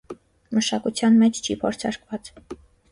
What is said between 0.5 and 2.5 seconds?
Մշակության մեջ չի փորձարկված։